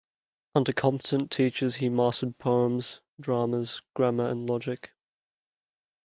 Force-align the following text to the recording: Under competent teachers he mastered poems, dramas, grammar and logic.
Under 0.55 0.73
competent 0.73 1.29
teachers 1.29 1.75
he 1.75 1.87
mastered 1.87 2.39
poems, 2.39 3.01
dramas, 3.19 3.83
grammar 3.93 4.27
and 4.29 4.49
logic. 4.49 4.95